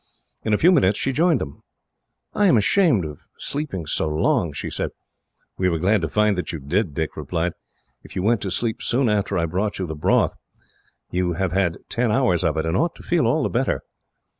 [0.43, 1.61] In a few minutes she joined them.
[2.33, 4.89] "I am ashamed at sleeping so long," she said.
[5.59, 7.53] "We were glad to find that you did," Dick replied.
[8.01, 10.33] "If you went to sleep soon after I brought you the broth,
[11.11, 13.83] you have had ten hours of it, and ought to feel all the better."